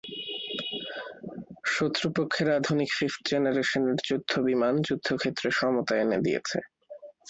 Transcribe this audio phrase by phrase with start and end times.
[1.73, 6.57] শত্রুপক্ষের আধুনিক ফিফথ জেনারেশনের যুদ্ধ বিমান যুদ্ধক্ষেত্রে সমতা এনে দিয়েছে।